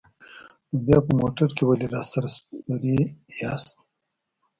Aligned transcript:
نو 0.71 0.77
بیا 0.85 0.97
په 1.05 1.11
موټر 1.19 1.49
کې 1.57 1.63
ولې 1.65 1.87
راسره 1.95 2.27
سپرې 2.35 2.97
یاست؟ 3.41 3.75